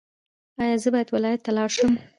[0.61, 1.91] ایا زه باید ولایت ته لاړ شم؟